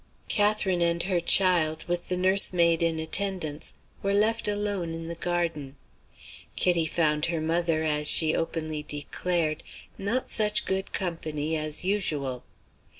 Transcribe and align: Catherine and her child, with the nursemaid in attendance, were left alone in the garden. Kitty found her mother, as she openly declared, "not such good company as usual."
Catherine 0.29 0.81
and 0.81 1.03
her 1.03 1.19
child, 1.19 1.85
with 1.87 2.07
the 2.09 2.17
nursemaid 2.17 2.81
in 2.81 2.97
attendance, 2.97 3.75
were 4.01 4.15
left 4.15 4.47
alone 4.47 4.93
in 4.95 5.07
the 5.09 5.13
garden. 5.13 5.75
Kitty 6.55 6.87
found 6.87 7.27
her 7.27 7.39
mother, 7.39 7.83
as 7.83 8.07
she 8.07 8.35
openly 8.35 8.81
declared, 8.81 9.61
"not 9.99 10.31
such 10.31 10.65
good 10.65 10.91
company 10.91 11.55
as 11.55 11.83
usual." 11.85 12.43